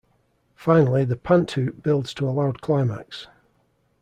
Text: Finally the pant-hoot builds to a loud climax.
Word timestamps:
Finally 0.55 1.05
the 1.05 1.15
pant-hoot 1.15 1.83
builds 1.83 2.11
to 2.11 2.27
a 2.27 2.31
loud 2.31 2.59
climax. 2.59 3.27